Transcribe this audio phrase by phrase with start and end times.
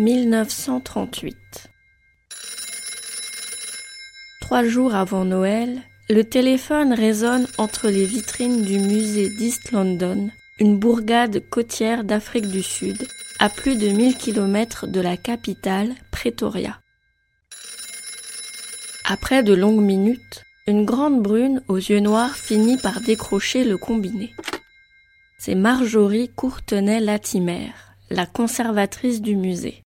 [0.00, 1.36] 1938.
[4.40, 10.78] Trois jours avant Noël, le téléphone résonne entre les vitrines du musée d'East London, une
[10.78, 13.06] bourgade côtière d'Afrique du Sud,
[13.40, 16.80] à plus de 1000 km de la capitale, Pretoria.
[19.04, 24.32] Après de longues minutes, une grande brune aux yeux noirs finit par décrocher le combiné.
[25.38, 27.72] C'est Marjorie Courtenay-Latimer,
[28.08, 29.82] la conservatrice du musée.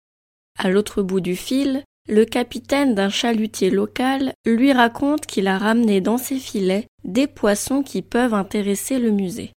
[0.59, 6.01] À l'autre bout du fil, le capitaine d'un chalutier local lui raconte qu'il a ramené
[6.01, 9.53] dans ses filets des poissons qui peuvent intéresser le musée.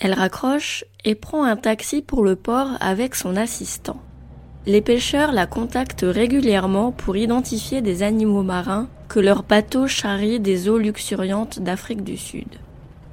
[0.00, 4.00] Elle raccroche et prend un taxi pour le port avec son assistant.
[4.66, 10.68] Les pêcheurs la contactent régulièrement pour identifier des animaux marins que leur bateau charrie des
[10.68, 12.48] eaux luxuriantes d'Afrique du Sud.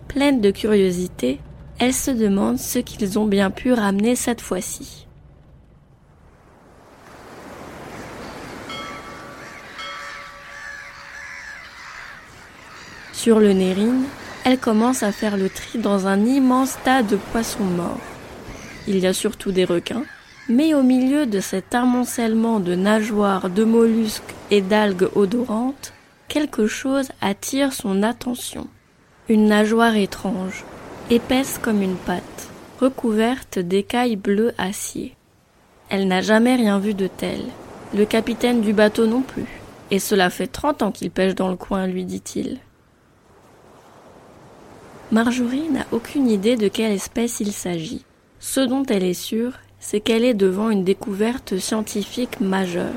[0.07, 1.39] Pleine de curiosité,
[1.77, 5.07] elle se demande ce qu'ils ont bien pu ramener cette fois-ci.
[13.21, 14.05] Sur le Nérine,
[14.45, 17.99] elle commence à faire le tri dans un immense tas de poissons morts.
[18.87, 20.05] Il y a surtout des requins,
[20.47, 25.91] mais au milieu de cet amoncellement de nageoires, de mollusques et d'algues odorantes,
[26.29, 28.67] quelque chose attire son attention.
[29.27, 30.63] Une nageoire étrange,
[31.09, 32.47] épaisse comme une pâte,
[32.79, 35.13] recouverte d'écailles bleues acier.
[35.89, 37.41] Elle n'a jamais rien vu de tel,
[37.93, 39.59] le capitaine du bateau non plus,
[39.91, 42.59] et cela fait trente ans qu'il pêche dans le coin, lui dit-il.
[45.11, 48.05] Marjorie n'a aucune idée de quelle espèce il s'agit.
[48.39, 52.93] Ce dont elle est sûre, c'est qu'elle est devant une découverte scientifique majeure.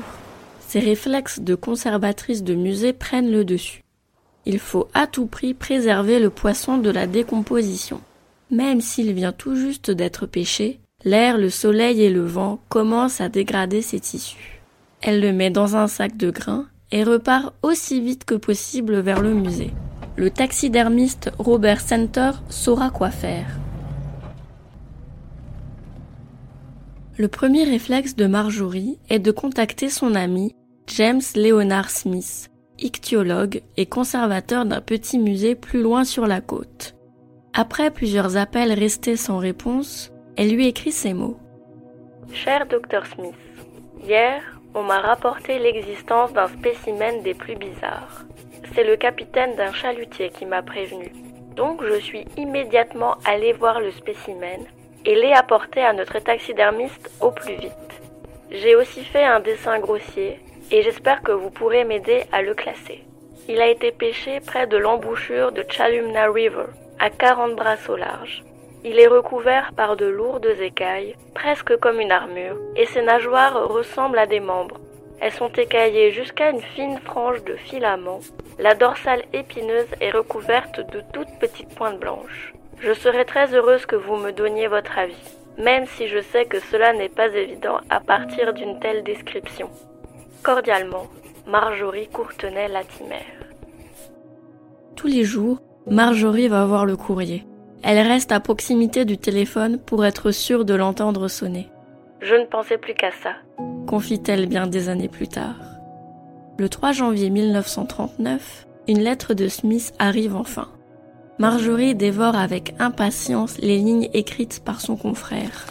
[0.59, 3.81] Ses réflexes de conservatrice de musée prennent le dessus.
[4.45, 7.99] Il faut à tout prix préserver le poisson de la décomposition.
[8.51, 13.29] Même s'il vient tout juste d'être pêché, l'air, le soleil et le vent commencent à
[13.29, 14.61] dégrader ses tissus.
[15.01, 19.21] Elle le met dans un sac de grains et repart aussi vite que possible vers
[19.21, 19.71] le musée
[20.15, 23.47] le taxidermiste Robert Center saura quoi faire.
[27.17, 30.55] Le premier réflexe de Marjorie est de contacter son ami
[30.87, 36.95] James Leonard Smith, ichthyologue et conservateur d'un petit musée plus loin sur la côte.
[37.53, 41.37] Après plusieurs appels restés sans réponse, elle lui écrit ces mots.
[42.33, 43.35] Cher docteur Smith,
[44.03, 44.41] hier,
[44.73, 48.22] on m'a rapporté l'existence d'un spécimen des plus bizarres.
[48.73, 51.11] C'est le capitaine d'un chalutier qui m'a prévenu.
[51.55, 54.61] Donc je suis immédiatement allé voir le spécimen
[55.05, 58.01] et l'ai apporté à notre taxidermiste au plus vite.
[58.51, 60.39] J'ai aussi fait un dessin grossier
[60.71, 63.03] et j'espère que vous pourrez m'aider à le classer.
[63.49, 66.65] Il a été pêché près de l'embouchure de Chalumna River,
[66.99, 68.43] à 40 brasses au large.
[68.85, 74.19] Il est recouvert par de lourdes écailles, presque comme une armure, et ses nageoires ressemblent
[74.19, 74.79] à des membres.
[75.23, 78.19] Elles sont écaillées jusqu'à une fine frange de filaments.
[78.59, 82.53] La dorsale épineuse est recouverte de toutes petites pointes blanches.
[82.81, 85.15] Je serais très heureuse que vous me donniez votre avis,
[85.57, 89.69] même si je sais que cela n'est pas évident à partir d'une telle description.
[90.43, 91.07] Cordialement,
[91.47, 93.25] Marjorie Courtenay-Latimer.
[94.97, 97.45] Tous les jours, Marjorie va voir le courrier.
[97.81, 101.69] Elle reste à proximité du téléphone pour être sûre de l'entendre sonner.
[102.19, 103.35] Je ne pensais plus qu'à ça,
[103.93, 105.53] confie-t-elle bien des années plus tard.
[106.57, 110.67] Le 3 janvier 1939, une lettre de Smith arrive enfin.
[111.37, 115.67] Marjorie dévore avec impatience les lignes écrites par son confrère.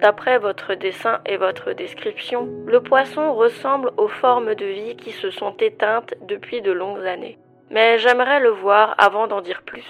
[0.00, 5.30] D'après votre dessin et votre description, le poisson ressemble aux formes de vie qui se
[5.30, 7.38] sont éteintes depuis de longues années.
[7.70, 9.86] Mais j'aimerais le voir avant d'en dire plus.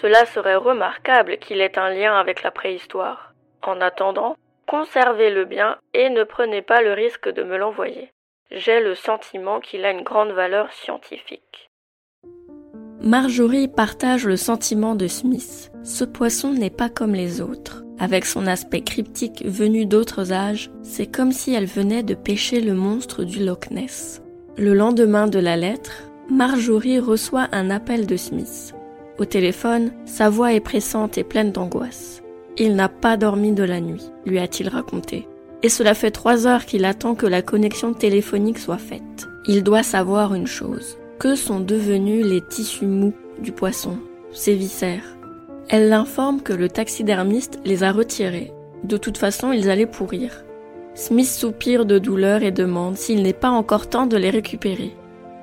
[0.00, 3.34] Cela serait remarquable qu'il ait un lien avec la préhistoire.
[3.62, 4.36] En attendant,
[4.70, 8.12] conservez-le bien et ne prenez pas le risque de me l'envoyer.
[8.52, 11.70] J'ai le sentiment qu'il a une grande valeur scientifique.
[13.02, 15.72] Marjorie partage le sentiment de Smith.
[15.82, 17.82] Ce poisson n'est pas comme les autres.
[17.98, 22.74] Avec son aspect cryptique venu d'autres âges, c'est comme si elle venait de pêcher le
[22.74, 24.22] monstre du Loch Ness.
[24.56, 28.72] Le lendemain de la lettre, Marjorie reçoit un appel de Smith.
[29.18, 32.19] Au téléphone, sa voix est pressante et pleine d'angoisse.
[32.58, 35.26] Il n'a pas dormi de la nuit, lui a-t-il raconté.
[35.62, 39.28] Et cela fait trois heures qu'il attend que la connexion téléphonique soit faite.
[39.46, 40.98] Il doit savoir une chose.
[41.18, 43.98] Que sont devenus les tissus mous du poisson,
[44.32, 45.16] ses viscères?
[45.68, 48.52] Elle l'informe que le taxidermiste les a retirés.
[48.84, 50.44] De toute façon, ils allaient pourrir.
[50.94, 54.96] Smith soupire de douleur et demande s'il n'est pas encore temps de les récupérer.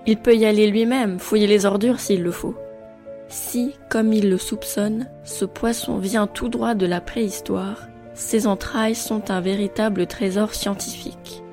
[0.06, 2.56] Il peut y aller lui-même, fouiller les ordures s'il le faut.
[3.30, 8.96] Si, comme il le soupçonne, ce poisson vient tout droit de la préhistoire, ses entrailles
[8.96, 11.44] sont un véritable trésor scientifique.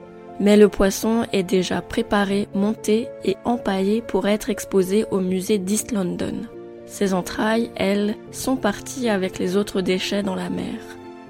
[0.40, 5.92] Mais le poisson est déjà préparé, monté et empaillé pour être exposé au musée d'East
[5.92, 6.42] London.
[6.86, 10.74] Ses entrailles, elles, sont parties avec les autres déchets dans la mer.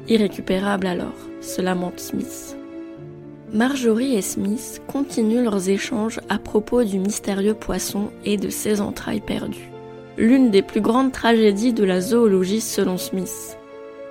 [0.09, 2.57] Irrécupérables alors, se lamente Smith.
[3.53, 9.21] Marjorie et Smith continuent leurs échanges à propos du mystérieux poisson et de ses entrailles
[9.21, 9.74] perdues.
[10.17, 13.59] L'une des plus grandes tragédies de la zoologie selon Smith.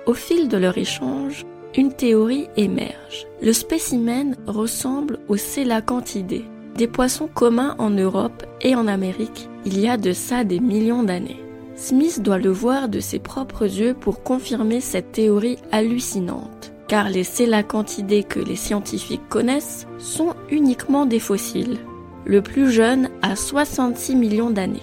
[0.06, 1.46] Au fil de leur échange,
[1.76, 3.26] une théorie émerge.
[3.42, 6.44] Le spécimen ressemble aux célacanthidés,
[6.76, 11.02] des poissons communs en Europe et en Amérique il y a de ça des millions
[11.02, 11.40] d'années.
[11.76, 17.24] Smith doit le voir de ses propres yeux pour confirmer cette théorie hallucinante, car les
[17.24, 21.78] célacanthidés que les scientifiques connaissent sont uniquement des fossiles.
[22.26, 24.80] Le plus jeune a 66 millions d'années.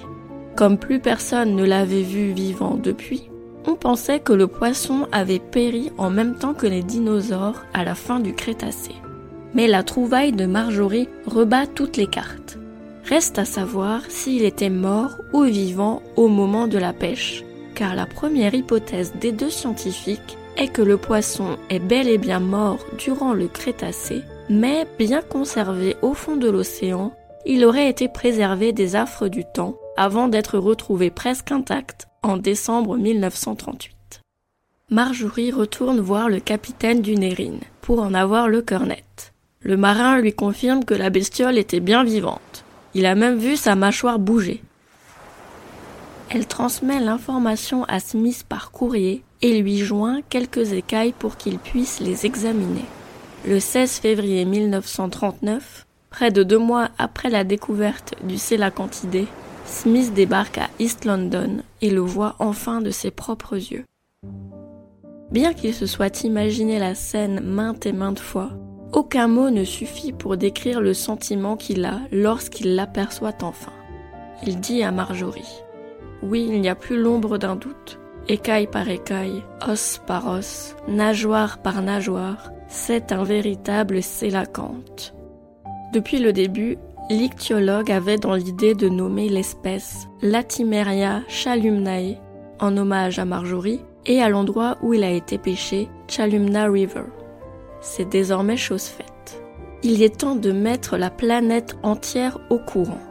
[0.62, 3.32] Comme plus personne ne l'avait vu vivant depuis,
[3.66, 7.96] on pensait que le poisson avait péri en même temps que les dinosaures à la
[7.96, 8.92] fin du Crétacé.
[9.56, 12.60] Mais la trouvaille de Marjorie rebat toutes les cartes.
[13.06, 17.44] Reste à savoir s'il était mort ou vivant au moment de la pêche,
[17.74, 22.40] car la première hypothèse des deux scientifiques est que le poisson est bel et bien
[22.40, 27.14] mort durant le Crétacé, mais bien conservé au fond de l'océan,
[27.48, 32.98] il aurait été préservé des affres du temps avant d'être retrouvé presque intact en décembre
[32.98, 34.22] 1938.
[34.90, 39.34] Marjorie retourne voir le capitaine du Nérine pour en avoir le cœur net.
[39.62, 42.66] Le marin lui confirme que la bestiole était bien vivante.
[42.94, 44.62] Il a même vu sa mâchoire bouger.
[46.30, 52.00] Elle transmet l'information à Smith par courrier et lui joint quelques écailles pour qu'il puisse
[52.00, 52.86] les examiner.
[53.46, 58.38] Le 16 février 1939, près de deux mois après la découverte du
[59.72, 63.86] Smith débarque à East London et le voit enfin de ses propres yeux.
[65.32, 68.50] Bien qu'il se soit imaginé la scène maintes et maintes fois,
[68.92, 73.72] aucun mot ne suffit pour décrire le sentiment qu'il a lorsqu'il l'aperçoit enfin.
[74.46, 75.64] Il dit à Marjorie
[76.22, 77.98] Oui, il n'y a plus l'ombre d'un doute.
[78.28, 85.16] Écaille par écaille, os par os, nageoire par nageoire, c'est un véritable sélacanthe.
[85.94, 86.78] Depuis le début,
[87.12, 92.18] l'ichtyologue avait dans l'idée de nommer l'espèce Latimeria chalumnae
[92.60, 97.04] en hommage à Marjorie et à l'endroit où il a été pêché, Chalumna River.
[97.82, 99.42] C'est désormais chose faite.
[99.84, 103.02] Il est temps de mettre la planète entière au courant.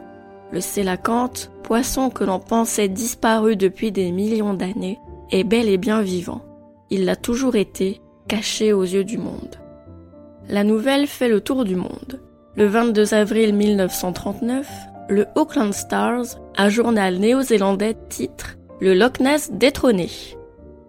[0.51, 4.99] Le sélacanthe, poisson que l'on pensait disparu depuis des millions d'années,
[5.31, 6.41] est bel et bien vivant.
[6.89, 9.57] Il l'a toujours été, caché aux yeux du monde.
[10.47, 12.21] La nouvelle fait le tour du monde.
[12.57, 14.67] Le 22 avril 1939,
[15.07, 20.09] le Auckland Stars, un journal néo-zélandais, titre Le Loch Ness détrôné.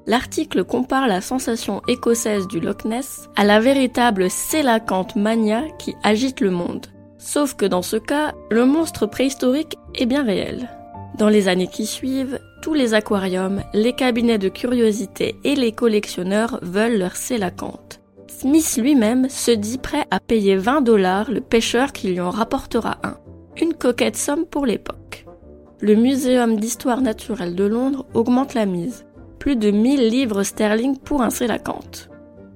[0.09, 6.41] L'article compare la sensation écossaise du Loch Ness à la véritable sélacante mania qui agite
[6.41, 6.88] le monde.
[7.19, 10.69] Sauf que dans ce cas, le monstre préhistorique est bien réel.
[11.17, 16.58] Dans les années qui suivent, tous les aquariums, les cabinets de curiosité et les collectionneurs
[16.61, 18.02] veulent leur sélacante.
[18.38, 22.96] Smith lui-même se dit prêt à payer 20 dollars le pêcheur qui lui en rapportera
[23.05, 23.17] un.
[23.61, 25.26] Une coquette somme pour l'époque.
[25.81, 29.05] Le Muséum d'histoire naturelle de Londres augmente la mise.
[29.38, 32.08] Plus de 1000 livres sterling pour un sélacanthe.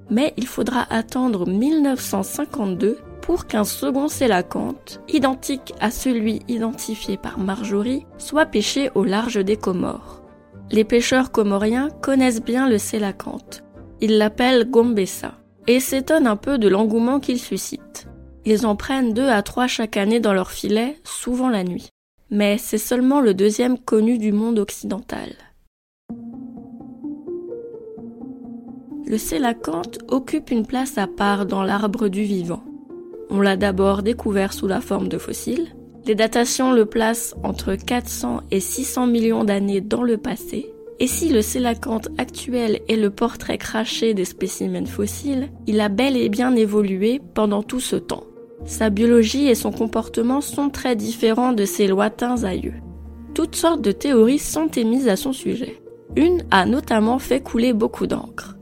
[0.09, 8.05] Mais il faudra attendre 1952 pour qu'un second sélacanthe, identique à celui identifié par Marjorie,
[8.17, 10.23] soit pêché au large des Comores.
[10.71, 13.63] Les pêcheurs comoriens connaissent bien le sélacanthe.
[14.01, 15.33] Ils l'appellent Gombessa
[15.67, 18.07] et s'étonnent un peu de l'engouement qu'il suscite.
[18.45, 21.89] Ils en prennent deux à trois chaque année dans leur filet, souvent la nuit.
[22.29, 25.33] Mais c'est seulement le deuxième connu du monde occidental.
[29.05, 32.63] Le sélacanthe occupe une place à part dans l'arbre du vivant.
[33.29, 35.75] On l'a d'abord découvert sous la forme de fossiles.
[36.05, 41.29] Les datations le placent entre 400 et 600 millions d'années dans le passé, et si
[41.29, 46.55] le sélacanthe actuel est le portrait craché des spécimens fossiles, il a bel et bien
[46.55, 48.23] évolué pendant tout ce temps.
[48.65, 52.73] Sa biologie et son comportement sont très différents de ses lointains aïeux.
[53.35, 55.79] Toutes sortes de théories sont émises à son sujet.
[56.15, 58.57] Une a notamment fait couler beaucoup d'encre.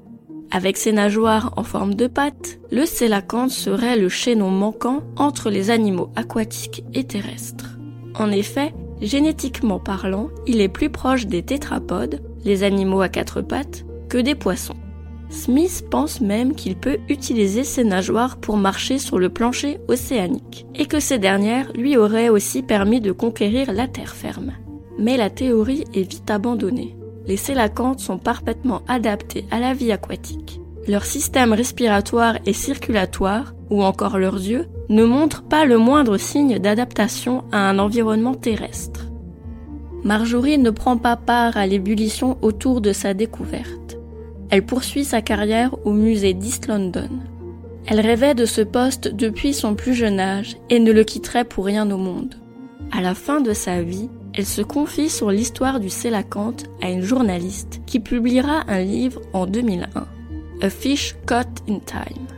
[0.51, 5.69] Avec ses nageoires en forme de pattes, le sélacanthe serait le chaînon manquant entre les
[5.69, 7.77] animaux aquatiques et terrestres.
[8.15, 13.85] En effet, Génétiquement parlant, il est plus proche des tétrapodes, les animaux à quatre pattes,
[14.09, 14.75] que des poissons.
[15.29, 20.85] Smith pense même qu'il peut utiliser ses nageoires pour marcher sur le plancher océanique, et
[20.85, 24.53] que ces dernières lui auraient aussi permis de conquérir la terre ferme.
[24.97, 26.95] Mais la théorie est vite abandonnée.
[27.27, 30.61] Les sélacanthes sont parfaitement adaptés à la vie aquatique.
[30.87, 36.59] Leur système respiratoire et circulatoire, ou encore leurs yeux, ne montrent pas le moindre signe
[36.59, 39.07] d'adaptation à un environnement terrestre.
[40.03, 43.97] Marjorie ne prend pas part à l'ébullition autour de sa découverte.
[44.51, 47.09] Elle poursuit sa carrière au musée d'East London.
[47.87, 51.65] Elle rêvait de ce poste depuis son plus jeune âge et ne le quitterait pour
[51.65, 52.35] rien au monde.
[52.91, 57.01] À la fin de sa vie, elle se confie sur l'histoire du sélacanthe à une
[57.01, 59.87] journaliste qui publiera un livre en 2001,
[60.61, 62.34] A Fish Caught in Time.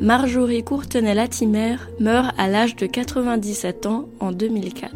[0.00, 4.92] Marjorie Courtenay-Latimer meurt à l'âge de 97 ans en 2004.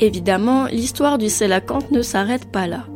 [0.00, 2.86] Évidemment, l'histoire du sélacanthe ne s'arrête pas là.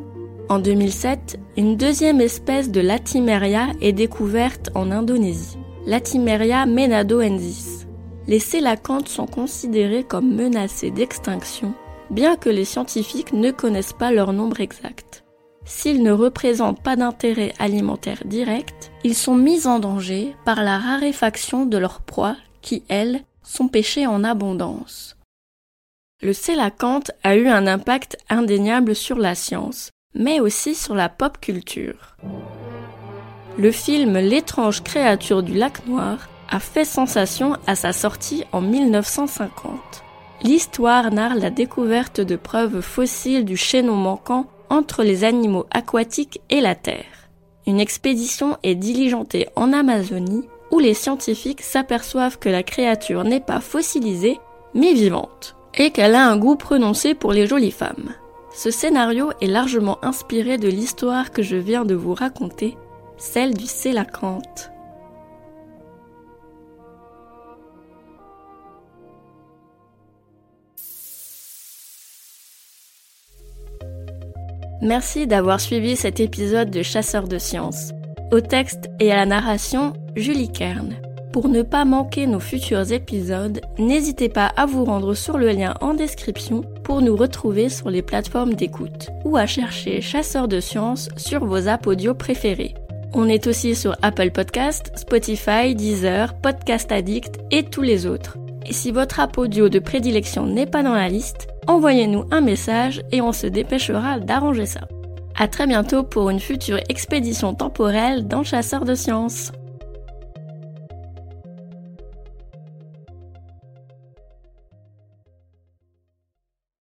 [0.48, 7.86] En 2007, une deuxième espèce de Latimeria est découverte en Indonésie, Latimeria menadoensis.
[8.26, 11.72] Les sélacanthes sont considérés comme menacés d'extinction,
[12.10, 15.22] bien que les scientifiques ne connaissent pas leur nombre exact.
[15.64, 21.66] S'ils ne représentent pas d'intérêt alimentaire direct, ils sont mis en danger par la raréfaction
[21.66, 25.16] de leurs proies qui, elles, sont pêchées en abondance.
[26.22, 31.38] Le sélacanthe a eu un impact indéniable sur la science, mais aussi sur la pop
[31.40, 32.16] culture.
[33.58, 40.04] Le film L'étrange créature du lac noir a fait sensation à sa sortie en 1950.
[40.42, 46.60] L'histoire narre la découverte de preuves fossiles du chaînon manquant entre les animaux aquatiques et
[46.60, 47.22] la Terre.
[47.66, 53.60] Une expédition est diligentée en Amazonie où les scientifiques s'aperçoivent que la créature n'est pas
[53.60, 54.40] fossilisée
[54.74, 58.14] mais vivante et qu'elle a un goût prononcé pour les jolies femmes.
[58.54, 62.76] Ce scénario est largement inspiré de l'histoire que je viens de vous raconter,
[63.16, 64.71] celle du Sélacanthe.
[74.82, 77.92] Merci d'avoir suivi cet épisode de Chasseurs de sciences.
[78.32, 80.96] Au texte et à la narration, Julie Kern.
[81.32, 85.74] Pour ne pas manquer nos futurs épisodes, n'hésitez pas à vous rendre sur le lien
[85.80, 91.10] en description pour nous retrouver sur les plateformes d'écoute ou à chercher Chasseurs de sciences
[91.16, 92.74] sur vos apps audio préférés.
[93.14, 98.36] On est aussi sur Apple Podcast, Spotify, Deezer, Podcast Addict et tous les autres.
[98.66, 103.02] Et si votre app audio de prédilection n'est pas dans la liste, envoyez-nous un message
[103.12, 104.82] et on se dépêchera d'arranger ça.
[105.36, 109.52] À très bientôt pour une future expédition temporelle dans Chasseurs de sciences.